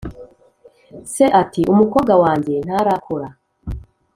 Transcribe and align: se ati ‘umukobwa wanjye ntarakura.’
se 1.13 1.25
ati 1.41 1.61
‘umukobwa 1.73 2.13
wanjye 2.23 2.53
ntarakura.’ 2.65 3.27